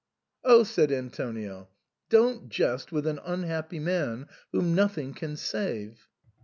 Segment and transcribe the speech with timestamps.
[0.43, 1.69] "Oh!" said Antonio,"
[2.09, 6.07] don't jest with an unhappy man, whom nothing can save."